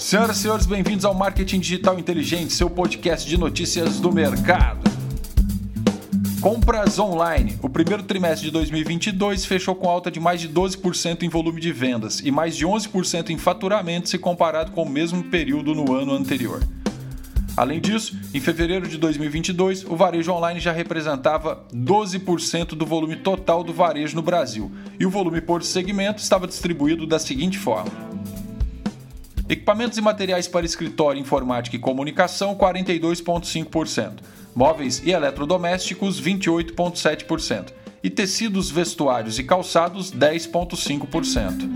[0.00, 4.90] Senhoras e senhores, bem-vindos ao Marketing Digital Inteligente, seu podcast de notícias do mercado.
[6.40, 7.58] Compras online.
[7.62, 11.70] O primeiro trimestre de 2022 fechou com alta de mais de 12% em volume de
[11.70, 16.14] vendas e mais de 11% em faturamento se comparado com o mesmo período no ano
[16.14, 16.66] anterior.
[17.54, 23.62] Além disso, em fevereiro de 2022, o varejo online já representava 12% do volume total
[23.62, 28.09] do varejo no Brasil, e o volume por segmento estava distribuído da seguinte forma:
[29.50, 34.20] Equipamentos e materiais para escritório, informática e comunicação, 42,5%.
[34.54, 37.72] Móveis e eletrodomésticos, 28,7%.
[38.00, 41.68] E tecidos, vestuários e calçados, 10,5%.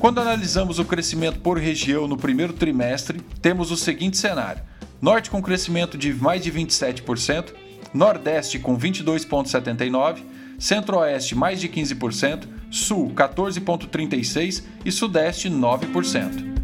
[0.00, 4.64] Quando analisamos o crescimento por região no primeiro trimestre, temos o seguinte cenário:
[5.00, 7.54] Norte com crescimento de mais de 27%,
[7.92, 10.18] Nordeste com 22,79%,
[10.58, 16.56] Centro-Oeste mais de 15%, Sul 14,36% e Sudeste 9%.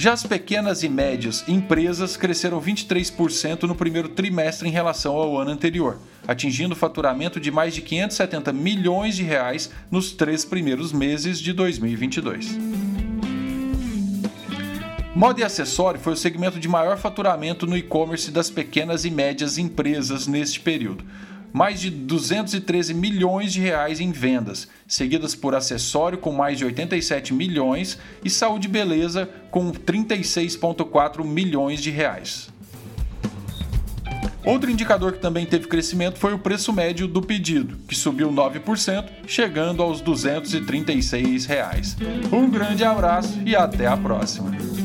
[0.00, 5.50] Já as pequenas e médias empresas cresceram 23% no primeiro trimestre em relação ao ano
[5.50, 11.52] anterior, atingindo faturamento de mais de 570 milhões de reais nos três primeiros meses de
[11.52, 12.87] 2022.
[15.18, 19.58] Moda e acessório foi o segmento de maior faturamento no e-commerce das pequenas e médias
[19.58, 21.04] empresas neste período,
[21.52, 27.34] mais de 213 milhões de reais em vendas, seguidas por acessório com mais de 87
[27.34, 32.48] milhões e saúde e beleza com 36,4 milhões de reais.
[34.44, 39.04] Outro indicador que também teve crescimento foi o preço médio do pedido, que subiu 9%,
[39.26, 41.96] chegando aos 236 reais.
[42.32, 44.77] Um grande abraço e até a próxima.